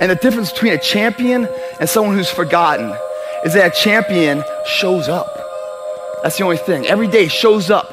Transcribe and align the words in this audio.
And 0.00 0.10
the 0.10 0.16
difference 0.16 0.52
between 0.52 0.74
a 0.74 0.78
champion 0.78 1.48
and 1.80 1.88
someone 1.88 2.14
who's 2.14 2.28
forgotten 2.28 2.94
is 3.44 3.54
that 3.54 3.72
a 3.72 3.80
champion 3.80 4.44
shows 4.66 5.08
up. 5.08 5.32
That's 6.22 6.36
the 6.36 6.44
only 6.44 6.58
thing. 6.58 6.86
Every 6.86 7.08
day 7.08 7.28
shows 7.28 7.70
up. 7.70 7.92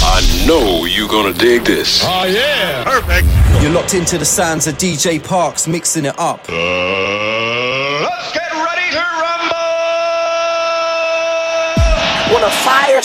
I 0.00 0.46
know 0.46 0.84
you're 0.84 1.08
gonna 1.08 1.32
dig 1.32 1.64
this. 1.64 2.02
Oh, 2.04 2.24
yeah. 2.24 2.84
Perfect. 2.84 3.26
You're 3.62 3.72
locked 3.72 3.94
into 3.94 4.18
the 4.18 4.24
sounds 4.24 4.66
of 4.68 4.76
DJ 4.76 5.22
Parks 5.22 5.66
mixing 5.66 6.04
it 6.04 6.18
up. 6.18 6.40
Uh, 6.48 7.07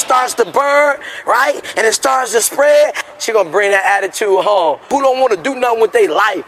starts 0.03 0.34
to 0.35 0.45
burn, 0.45 0.99
right, 1.25 1.55
and 1.77 1.88
it 1.88 1.93
starts 1.93 2.34
to 2.34 2.41
spread, 2.41 2.94
she 3.20 3.31
gonna 3.31 3.49
bring 3.49 3.71
that 3.71 3.85
attitude 3.85 4.44
home. 4.44 4.80
Who 4.91 5.02
don't 5.02 5.20
want 5.20 5.31
to 5.31 5.41
do 5.41 5.55
nothing 5.55 5.80
with 5.80 5.94
their 5.94 6.11
life? 6.11 6.44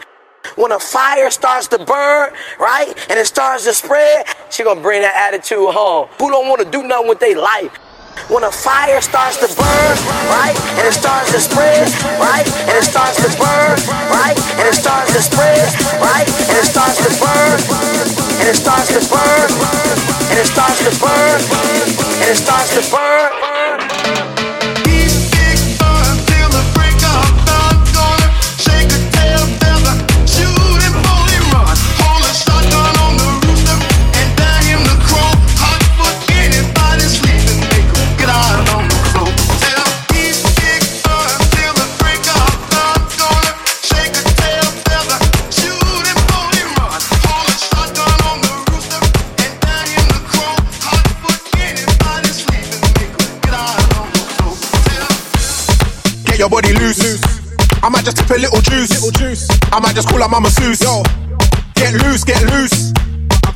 When 0.54 0.72
a 0.72 0.78
fire 0.78 1.30
starts 1.30 1.66
to 1.68 1.78
burn, 1.78 2.32
right, 2.60 2.92
and 3.08 3.18
it 3.18 3.26
starts 3.26 3.64
to 3.64 3.72
spread, 3.72 4.26
she 4.50 4.62
gonna 4.62 4.80
bring 4.80 5.00
that 5.02 5.16
attitude 5.16 5.72
home. 5.72 6.08
Who 6.20 6.30
don't 6.30 6.48
want 6.48 6.60
to 6.62 6.68
do 6.70 6.82
nothing 6.84 7.08
with 7.08 7.18
their 7.18 7.36
life? 7.36 7.72
When 8.28 8.44
a 8.44 8.50
fire 8.52 9.00
starts 9.00 9.36
to 9.40 9.48
burn, 9.48 9.96
right, 10.32 10.56
and 10.76 10.84
it 10.86 10.92
starts 10.92 11.32
to 11.32 11.40
spread, 11.40 11.88
right, 12.20 12.46
and 12.68 12.74
it 12.76 12.84
starts 12.84 13.16
to 13.24 13.28
burn, 13.40 13.76
right, 14.12 14.36
and 14.60 14.68
it 14.68 14.76
starts 14.76 15.12
to 15.12 15.20
spread, 15.20 15.68
right, 16.00 16.28
and 16.28 16.56
it 16.60 16.68
starts 16.68 16.96
to 17.04 17.10
burn, 17.20 17.58
and 18.40 18.48
it 18.48 18.56
starts 18.56 18.88
to 18.92 19.00
burn, 19.08 19.48
and 20.30 20.38
it 20.40 20.48
starts 20.48 20.78
to 20.84 20.92
burn, 21.00 21.38
and 22.20 22.28
it 22.30 22.38
starts 22.40 22.70
to 22.74 22.82
burn. 22.90 23.35
Just 59.96 60.12
call 60.12 60.20
her 60.20 60.28
mama 60.28 60.52
Seuss. 60.52 60.84
Yo, 60.84 61.00
get 61.72 61.96
loose, 62.04 62.22
get 62.22 62.44
loose. 62.52 62.92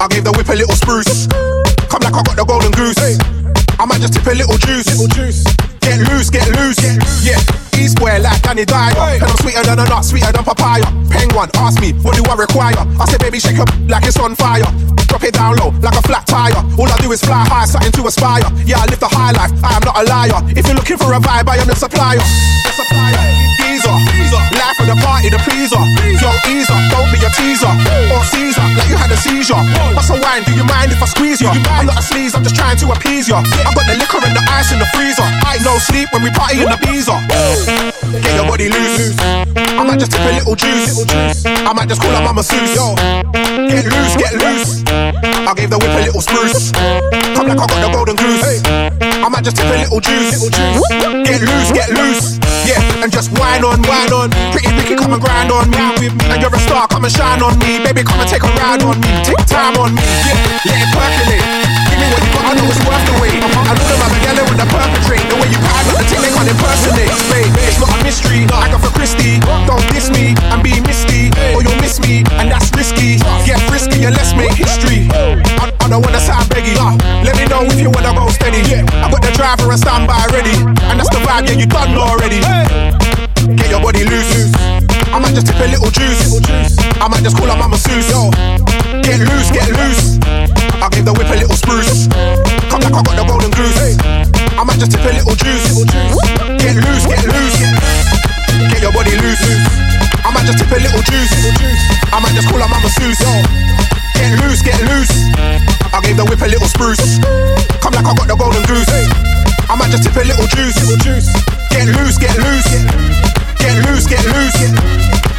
I 0.00 0.08
gave 0.08 0.24
the 0.24 0.32
whip 0.32 0.48
a 0.48 0.56
little 0.56 0.72
spruce. 0.72 1.28
Come 1.92 2.00
like 2.00 2.16
I 2.16 2.24
got 2.24 2.32
the 2.32 2.48
golden 2.48 2.72
goose. 2.72 2.96
I 3.76 3.84
might 3.84 4.00
just 4.00 4.16
tip 4.16 4.24
a 4.24 4.32
little 4.32 4.56
juice. 4.56 4.88
Little 4.88 5.12
juice. 5.12 5.44
Get 5.84 6.00
loose, 6.08 6.32
get 6.32 6.48
loose. 6.56 6.80
Yeah, 7.20 7.36
E 7.76 7.88
square 7.92 8.24
like 8.24 8.40
Danny 8.40 8.64
Dyer. 8.64 9.20
And 9.20 9.28
I'm 9.28 9.36
sweeter 9.44 9.60
than 9.68 9.84
a 9.84 9.84
nut, 9.84 10.00
sweeter 10.00 10.32
than 10.32 10.40
papaya. 10.40 10.88
Penguin, 11.12 11.52
ask 11.60 11.76
me, 11.76 11.92
what 12.00 12.16
do 12.16 12.24
I 12.24 12.34
require? 12.40 12.80
I 12.96 13.04
say, 13.04 13.20
baby, 13.20 13.36
shake 13.36 13.60
up 13.60 13.68
like 13.84 14.08
it's 14.08 14.16
on 14.16 14.32
fire. 14.32 14.64
Drop 15.12 15.20
it 15.24 15.36
down 15.36 15.60
low 15.60 15.76
like 15.84 15.92
a 15.92 16.02
flat 16.08 16.24
tire. 16.24 16.56
All 16.80 16.88
I 16.88 16.96
do 17.04 17.12
is 17.12 17.20
fly 17.20 17.44
high, 17.44 17.68
something 17.68 17.92
to 18.00 18.08
aspire. 18.08 18.48
Yeah, 18.64 18.80
I 18.80 18.88
live 18.88 19.00
the 19.00 19.12
high 19.12 19.36
life. 19.36 19.52
I 19.60 19.76
am 19.76 19.84
not 19.84 19.96
a 20.00 20.04
liar. 20.08 20.40
If 20.56 20.64
you're 20.64 20.76
looking 20.76 20.96
for 20.96 21.12
a 21.12 21.20
vibe, 21.20 21.52
I 21.52 21.60
am 21.60 21.68
the 21.68 21.76
supplier. 21.76 22.24
The 22.64 22.72
supplier. 22.72 23.39
Geezer, 24.30 24.62
life 24.62 24.78
of 24.78 24.86
the 24.86 24.94
party, 25.02 25.26
the 25.26 25.42
pleaser. 25.42 25.82
Yo, 26.22 26.30
easer, 26.46 26.78
don't 26.94 27.10
be 27.10 27.18
a 27.18 27.30
teaser 27.34 27.66
or 28.14 28.22
Caesar, 28.30 28.62
like 28.78 28.86
you 28.86 28.94
had 28.94 29.10
a 29.10 29.18
seizure. 29.18 29.58
What's 29.90 30.10
a 30.10 30.14
wine? 30.22 30.46
Do 30.46 30.54
you 30.54 30.62
mind 30.62 30.92
if 30.92 31.02
I 31.02 31.06
squeeze 31.06 31.40
you? 31.40 31.48
I'm 31.50 31.86
not 31.86 31.98
a 31.98 32.02
sleaze, 32.02 32.34
I'm 32.38 32.44
just 32.46 32.54
trying 32.54 32.78
to 32.78 32.92
appease 32.92 33.26
you. 33.26 33.34
I 33.34 33.42
got 33.74 33.86
the 33.90 33.98
liquor 33.98 34.22
and 34.22 34.36
the 34.36 34.44
ice 34.54 34.70
in 34.70 34.78
the 34.78 34.86
freezer. 34.94 35.26
I 35.26 35.58
no 35.66 35.78
sleep 35.78 36.14
when 36.14 36.22
we 36.22 36.30
party 36.30 36.62
in 36.62 36.70
the 36.70 36.78
beezer. 36.78 37.18
Get 38.22 38.38
your 38.38 38.46
body 38.46 38.70
loose. 38.70 39.18
I 39.18 39.82
might 39.82 39.98
just 39.98 40.12
tip 40.12 40.22
a 40.22 40.30
little 40.38 40.54
juice. 40.54 41.02
I 41.44 41.72
might 41.74 41.88
just 41.88 42.00
call 42.00 42.14
up 42.14 42.22
mama 42.22 42.42
Seuss. 42.42 42.70
Yo, 42.70 42.94
get 43.66 43.82
loose, 43.90 44.14
get 44.14 44.34
loose. 44.38 44.86
I 44.86 45.52
gave 45.58 45.70
the 45.70 45.78
whip 45.78 45.90
a 45.90 46.06
little 46.06 46.22
spruce. 46.22 46.70
Come 47.34 47.50
like 47.50 47.58
I 47.58 47.66
got 47.66 47.80
the 47.82 47.90
golden 47.90 48.14
goose. 48.14 48.89
I 49.30 49.32
might 49.34 49.44
just 49.44 49.56
tip 49.56 49.66
a 49.66 49.78
little 49.78 50.00
juice. 50.00 50.50
Get 50.50 51.40
loose, 51.40 51.70
get 51.70 51.90
loose. 51.90 52.38
Yeah, 52.66 52.82
and 52.98 53.12
just 53.12 53.30
whine 53.38 53.62
on, 53.62 53.80
whine 53.86 54.12
on. 54.12 54.28
Pretty 54.50 54.74
Ricky, 54.74 54.96
come 54.96 55.12
and 55.12 55.22
grind 55.22 55.52
on 55.52 55.70
me. 55.70 56.10
And 56.10 56.42
you're 56.42 56.52
a 56.52 56.58
star, 56.58 56.88
come 56.88 57.04
and 57.04 57.12
shine 57.12 57.40
on 57.40 57.56
me. 57.60 57.78
Baby, 57.78 58.02
come 58.02 58.18
and 58.18 58.28
take 58.28 58.42
a 58.42 58.48
ride 58.58 58.82
on 58.82 58.98
me. 58.98 59.06
Take 59.22 59.46
time 59.46 59.76
on 59.76 59.94
me. 59.94 60.02
Yeah, 60.02 60.34
let 60.66 60.82
it 60.82 60.90
percolate. 60.90 61.79
Me 62.00 62.08
what 62.08 62.24
you 62.24 62.32
got, 62.32 62.48
I 62.48 62.52
know 62.56 62.64
it's 62.64 62.80
worth 62.88 63.04
the 63.04 63.14
wait. 63.20 63.36
I 63.36 63.76
know 63.76 63.84
them 63.84 64.00
other 64.00 64.20
yellow 64.24 64.44
with 64.48 64.56
the 64.56 64.68
perpetrate. 64.72 65.20
The 65.28 65.36
way 65.36 65.52
you 65.52 65.60
ride 65.60 65.84
on 65.84 66.00
the 66.00 66.04
thing 66.08 66.20
they 66.24 66.32
can't 66.32 66.48
impersonate. 66.48 67.12
Mate, 67.28 67.52
it's 67.68 67.76
not 67.76 67.92
a 67.92 67.98
mystery. 68.00 68.48
I 68.48 68.72
got 68.72 68.80
for 68.80 68.92
Christie. 68.96 69.36
Don't 69.68 69.84
diss 69.92 70.08
me 70.08 70.32
and 70.48 70.64
be 70.64 70.80
misty, 70.80 71.28
or 71.52 71.60
you'll 71.60 71.76
miss 71.84 72.00
me, 72.00 72.24
and 72.40 72.48
that's 72.48 72.72
risky. 72.72 73.20
Get 73.44 73.60
frisky 73.68 74.08
and 74.08 74.16
let's 74.16 74.32
make 74.32 74.56
history. 74.56 75.12
I, 75.12 75.68
I 75.68 75.86
don't 75.92 76.00
wanna 76.00 76.24
sound 76.24 76.48
beggy. 76.48 76.72
Let 77.20 77.36
me 77.36 77.44
know 77.52 77.68
if 77.68 77.76
you 77.76 77.92
wanna 77.92 78.16
go 78.16 78.32
steady. 78.32 78.64
I 78.64 79.12
got 79.12 79.20
the 79.20 79.32
driver 79.36 79.68
and 79.68 79.80
standby 79.80 80.24
ready, 80.32 80.56
and 80.88 80.96
that's 80.96 81.12
the 81.12 81.20
vibe. 81.20 81.52
Yeah, 81.52 81.60
you 81.60 81.68
done 81.68 81.92
already. 82.00 82.40
Get 83.60 83.68
your 83.68 83.84
body 83.84 84.08
loose. 84.08 84.56
I 85.12 85.18
might 85.20 85.34
just 85.36 85.46
tip 85.46 85.60
a 85.60 85.68
little 85.68 85.90
juice. 85.92 86.40
I 86.96 87.08
might 87.12 87.22
just 87.22 87.36
call 87.36 87.48
her 87.48 87.56
mama 87.60 87.76
Seuss. 87.76 88.08
Get 89.02 89.20
loose, 89.20 89.50
get 89.50 89.68
loose. 89.72 90.18
I 90.80 90.88
gave 90.90 91.04
the 91.04 91.12
whip 91.12 91.28
a 91.28 91.36
little 91.36 91.56
spruce. 91.56 92.08
Come 92.70 92.80
like 92.84 92.94
I 92.94 93.02
got 93.02 93.16
the 93.16 93.24
golden 93.26 93.50
goose. 93.52 93.96
I 94.56 94.62
might 94.64 94.78
just 94.78 94.92
tip 94.92 95.04
a 95.04 95.12
little 95.12 95.36
juice. 95.36 95.84
Get 96.60 96.76
loose, 96.76 97.04
get 97.08 97.24
loose. 97.24 97.58
Get 98.70 98.80
your 98.80 98.92
body 98.92 99.16
loose. 99.20 99.44
I 100.24 100.30
might 100.32 100.44
just 100.44 100.58
tip 100.60 100.72
a 100.72 100.78
little 100.80 101.02
juice. 101.04 101.32
I 102.12 102.20
might 102.20 102.34
just 102.36 102.48
call 102.48 102.60
her 102.60 102.68
mama 102.68 102.88
Seuss. 102.92 103.20
Get 104.16 104.36
loose, 104.44 104.62
get 104.62 104.80
loose. 104.88 105.12
I 105.92 105.98
gave 106.04 106.16
the 106.16 106.24
whip 106.28 106.40
a 106.40 106.48
little 106.48 106.68
spruce. 106.68 107.20
Come 107.80 107.94
like 107.96 108.04
I 108.06 108.12
got 108.14 108.28
the 108.28 108.36
golden 108.36 108.64
goose. 108.68 108.88
I 109.70 109.74
might 109.76 109.90
just 109.90 110.04
tip 110.04 110.16
a 110.16 110.24
little 110.24 110.46
juice. 110.52 110.76
Get 111.72 111.88
loose, 111.88 112.18
get 112.18 112.36
loose. 112.36 112.70
Get 113.60 113.74
loose, 113.86 114.06
get 114.06 114.24
loose. 114.28 114.60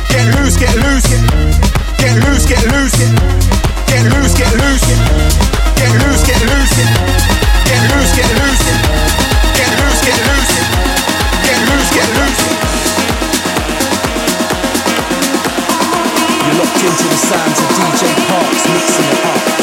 Get 0.09 0.25
loose, 0.35 0.57
get 0.57 0.75
loose. 0.75 1.70
Get 2.01 2.17
loose, 2.25 2.45
get 2.47 2.66
loose. 2.73 2.97
Get 3.85 4.01
loose, 4.09 4.34
get 4.34 4.50
loose. 4.57 4.81
Get 5.78 5.94
loose, 6.01 6.23
get 6.25 6.41
loose. 6.50 6.73
Get 7.67 7.81
loose, 7.94 8.12
get 11.94 12.09
loose. 12.17 12.41
You're 16.44 16.57
locked 16.57 16.84
into 16.84 17.06
the 17.07 17.16
sounds 17.16 17.59
of 17.62 17.67
DJ 17.78 18.01
Parks 18.28 18.63
mixing 18.68 19.06
it 19.06 19.25
up. 19.25 19.60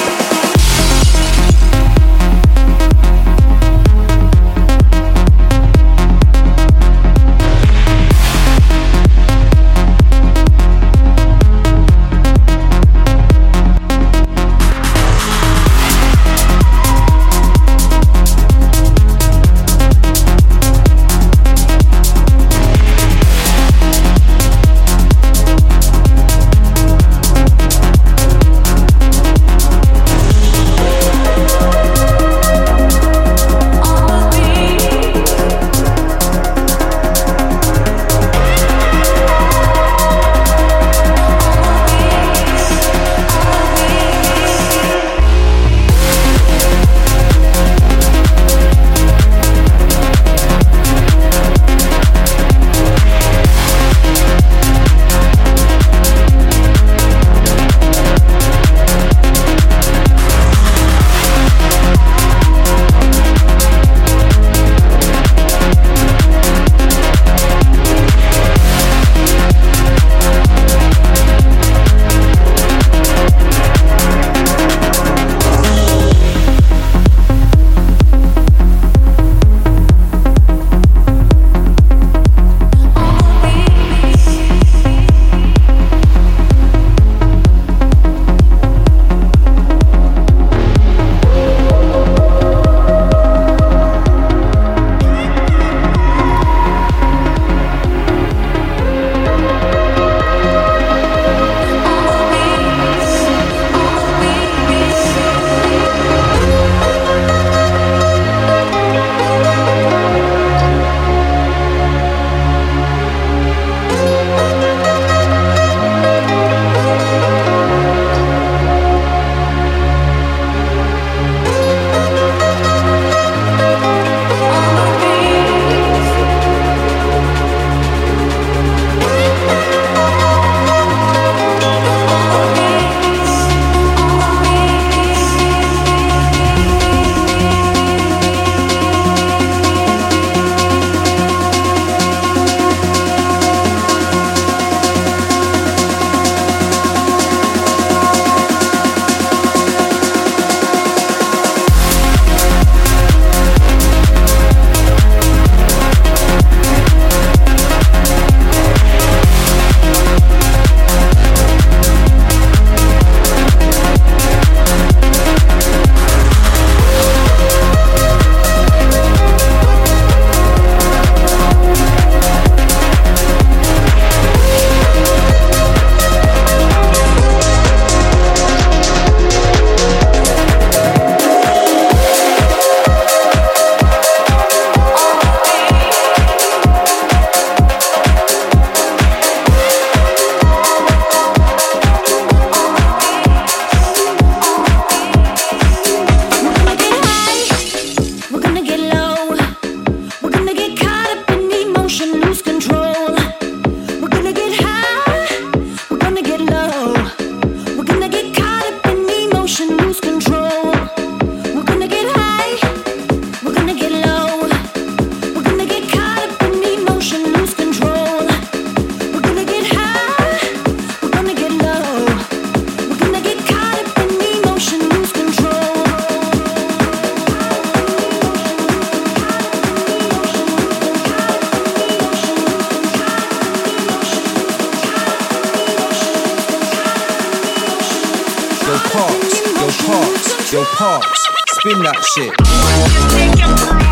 Parks. 240.78 241.26
Spin 241.58 241.82
that 241.82 242.04
shit. 242.14 243.87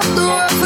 tu 0.00 0.59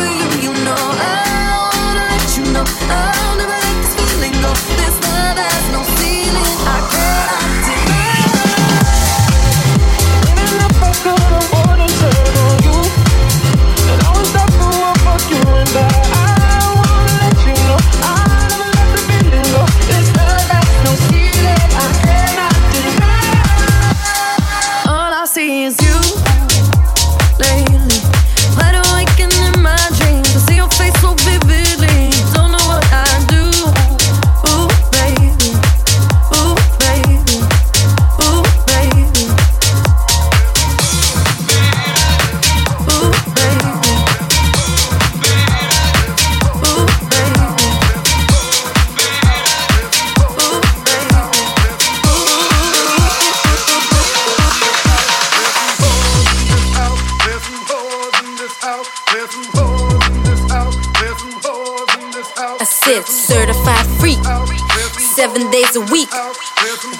a 65.77 65.81
week. 65.91 66.11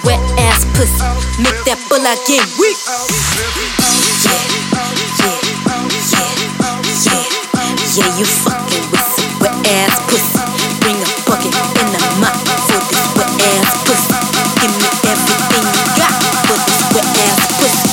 Wet 0.03 0.19
ass 0.39 0.67
pussy, 0.75 0.99
make 1.39 1.55
that 1.63 1.79
bull 1.87 2.03
I 2.03 2.19
get 2.27 2.43
weak. 2.59 2.75
Yeah, 2.85 4.35
yeah, 4.35 4.75
yeah, 4.75 5.39
yeah, 5.95 7.23
yeah. 7.95 8.19
you 8.19 8.27
fucking 8.27 8.85
with 8.91 9.07
some 9.15 9.31
wet 9.39 9.55
ass 9.69 9.95
pussy. 10.11 10.43
Bring 10.83 10.99
a 10.99 11.07
bucket 11.23 11.55
in 11.55 11.89
the 11.93 12.01
mop 12.19 12.35
for 12.67 12.83
this 12.91 13.05
wet 13.15 13.31
ass 13.47 13.79
pussy. 13.87 14.11
Give 14.59 14.75
me 14.75 14.91
everything 15.07 15.67
you 15.71 15.87
got 15.95 16.15
for 16.51 16.59
this 16.59 16.83
wet 16.95 17.07
ass 17.31 17.43
pussy. 17.59 17.91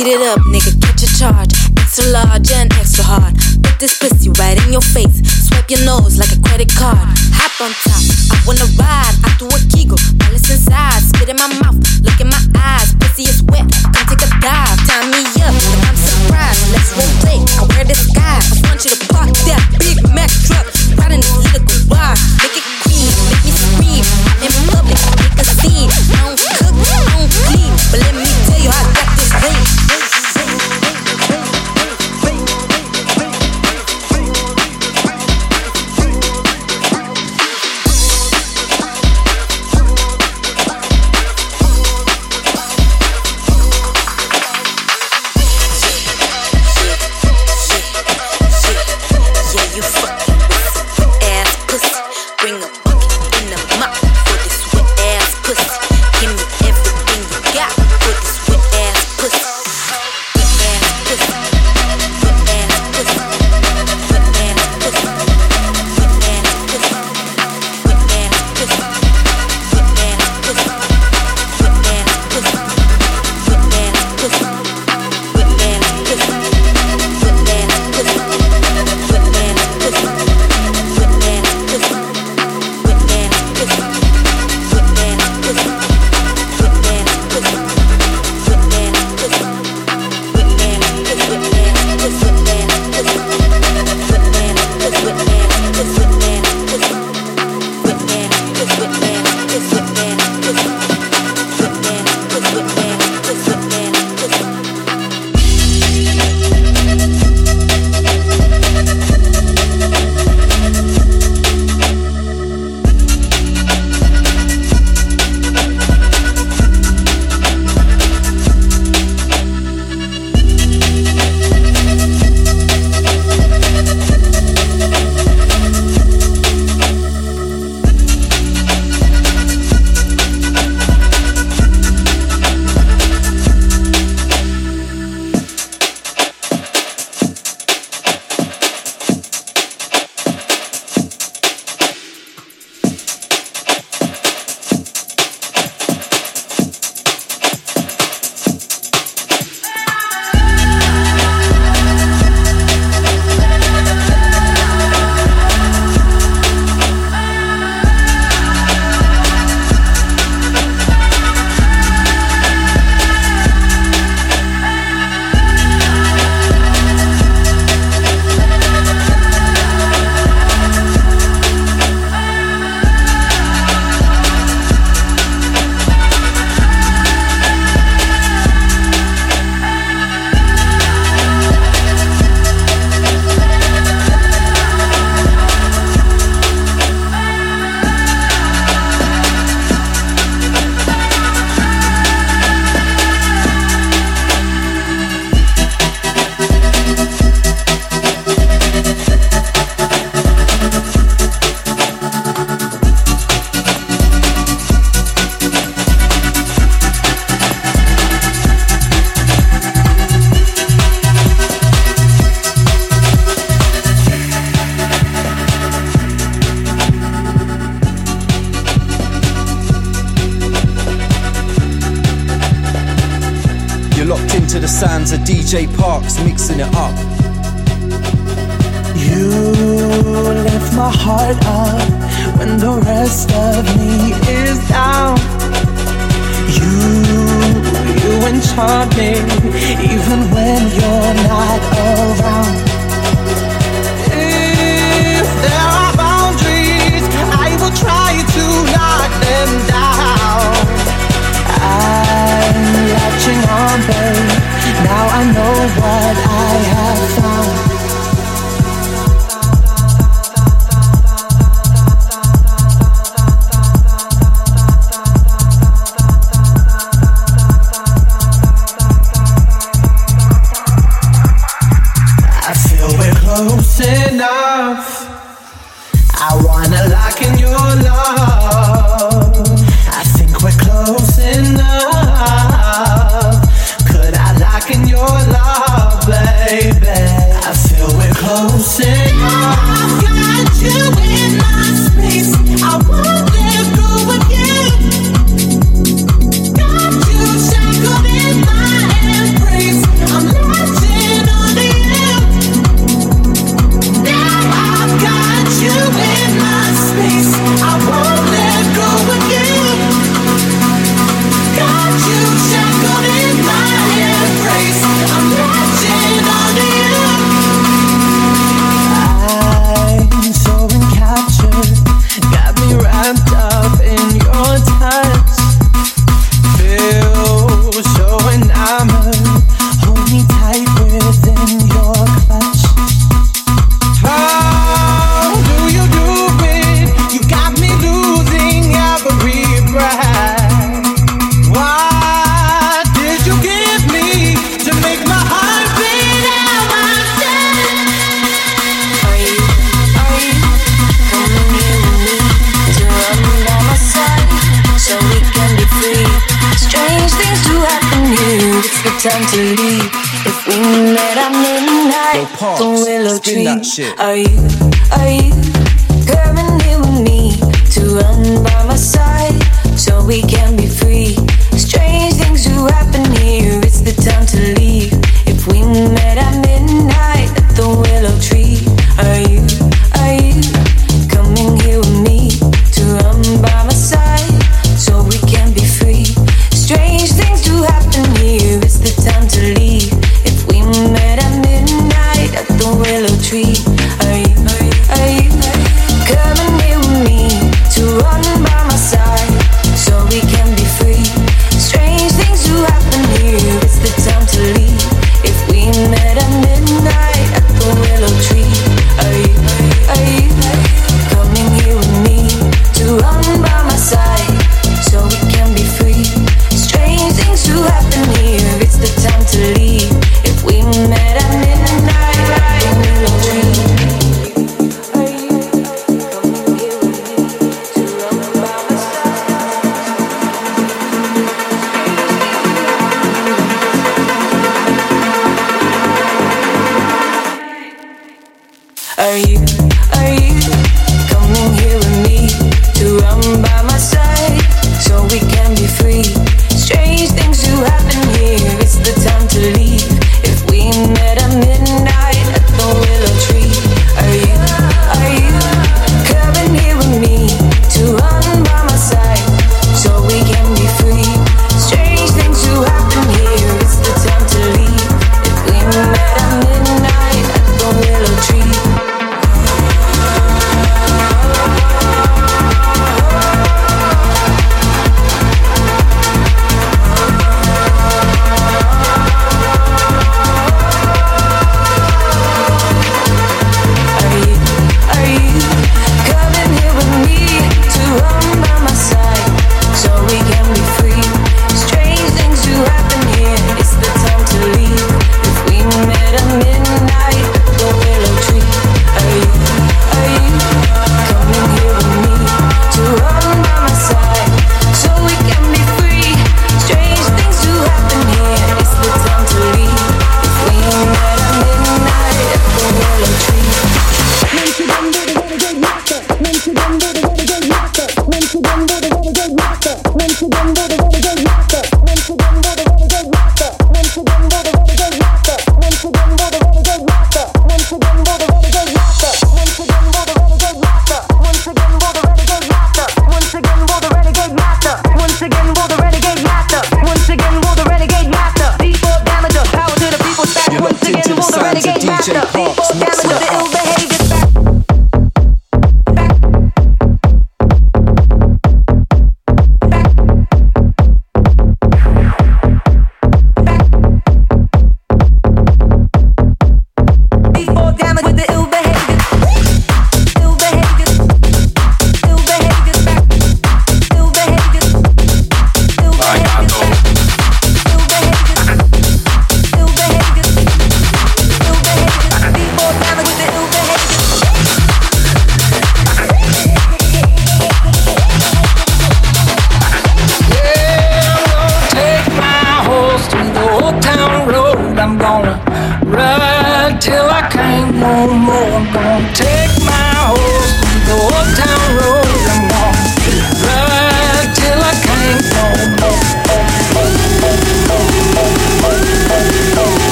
Eat 0.00 0.16
it 0.16 0.22
up, 0.32 0.40
nigga, 0.48 0.72
catch 0.80 1.04
a 1.04 1.08
charge. 1.12 1.52
Extra 1.76 2.08
large 2.08 2.48
and 2.52 2.72
extra 2.80 3.04
hard. 3.04 3.36
Put 3.60 3.76
this 3.80 3.98
pussy 4.00 4.30
right 4.40 4.56
in 4.64 4.72
your 4.72 4.84
face. 4.84 5.20
Swipe 5.48 5.68
your 5.68 5.84
nose 5.84 6.16
like 6.16 6.32
a 6.32 6.40
credit 6.40 6.72
card. 6.72 7.04
Hop 7.36 7.52
on 7.60 7.72
top, 7.84 8.00
I 8.32 8.40
wanna 8.46 8.68
ride. 8.80 9.16
I 9.24 9.36
do 9.36 9.46
it 9.52 9.71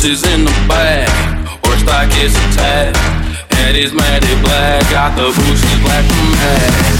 bitches 0.00 0.24
in 0.34 0.44
the 0.44 0.50
back, 0.66 1.08
or 1.66 1.76
stock 1.76 2.08
is 2.24 2.34
attacked. 2.34 2.96
Head 3.52 3.76
is 3.76 3.92
matted 3.92 4.42
black, 4.42 4.82
got 4.90 5.14
the 5.14 5.26
bushes 5.26 5.80
black 5.82 6.04
from 6.04 6.32
that. 6.32 6.99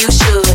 you 0.00 0.10
should. 0.10 0.45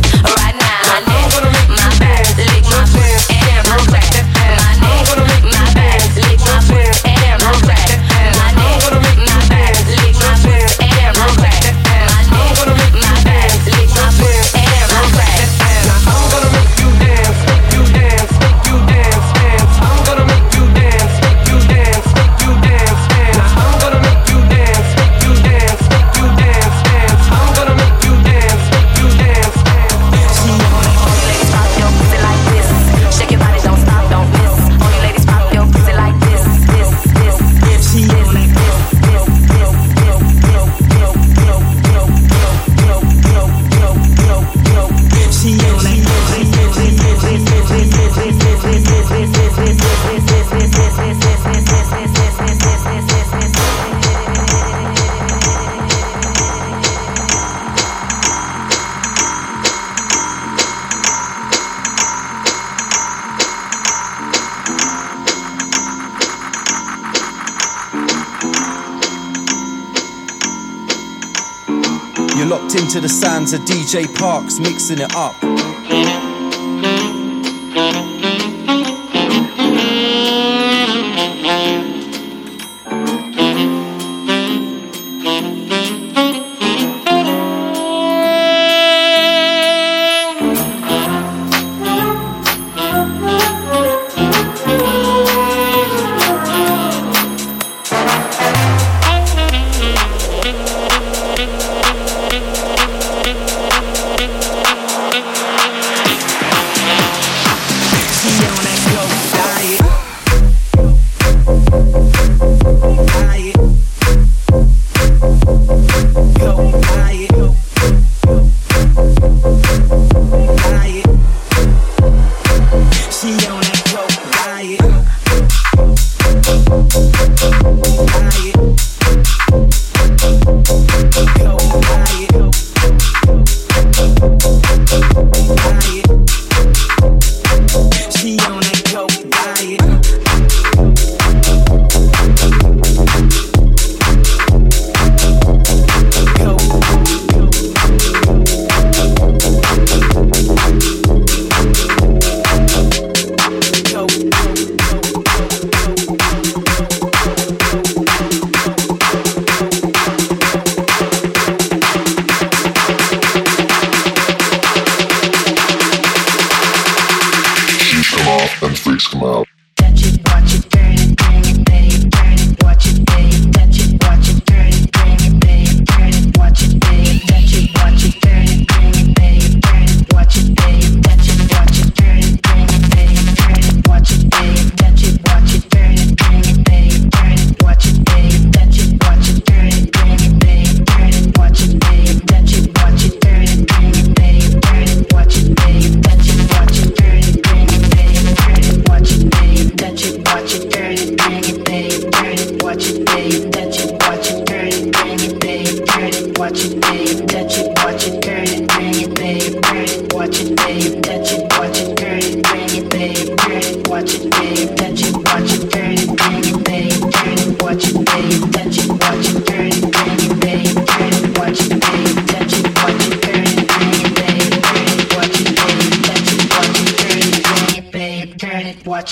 to 73.52 73.58
DJ 73.58 74.06
Parks 74.14 74.58
mixing 74.58 74.98
it 74.98 75.14
up. 75.14 75.34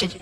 бачить 0.01 0.19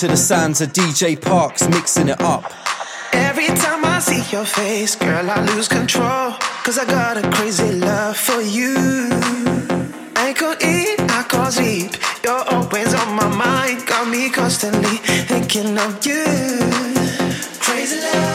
to 0.00 0.08
the 0.08 0.16
sounds 0.16 0.62
of 0.62 0.72
DJ 0.72 1.20
Parks 1.20 1.68
mixing 1.68 2.08
it 2.08 2.18
up. 2.22 2.50
Every 3.12 3.48
time 3.48 3.84
I 3.84 3.98
see 3.98 4.22
your 4.34 4.46
face, 4.46 4.96
girl, 4.96 5.28
I 5.30 5.44
lose 5.44 5.68
control. 5.68 6.32
Cause 6.64 6.78
I 6.78 6.86
got 6.86 7.18
a 7.18 7.30
crazy 7.32 7.72
love 7.72 8.16
for 8.16 8.40
you. 8.40 8.76
I 10.16 10.32
could 10.32 10.62
eat, 10.62 11.00
I 11.00 11.22
could 11.28 11.52
sleep. 11.52 11.92
You're 12.24 12.44
always 12.48 12.94
on 12.94 13.14
my 13.14 13.28
mind, 13.28 13.86
got 13.86 14.08
me 14.08 14.30
constantly 14.30 14.96
thinking 15.28 15.76
of 15.76 16.06
you. 16.06 16.24
Crazy 17.60 18.00
love. 18.00 18.29